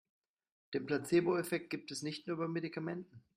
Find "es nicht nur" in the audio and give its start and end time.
1.91-2.37